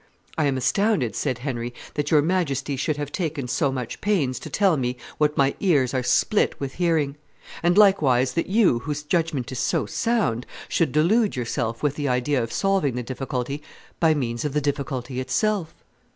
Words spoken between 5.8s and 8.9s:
are split with hearing; and likewise that you,